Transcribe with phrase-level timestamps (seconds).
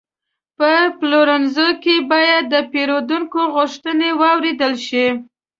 [0.57, 0.69] په
[0.99, 5.07] پلورنځي کې باید د پیرودونکو غوښتنې واورېدل شي.